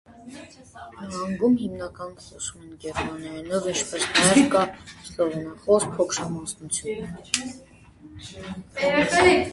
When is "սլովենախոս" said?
5.11-5.87